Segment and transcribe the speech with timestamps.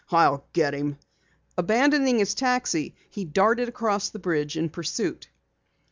[0.09, 0.97] "I'll get him!"
[1.59, 5.29] Abandoning his taxi, he darted across the bridge in pursuit.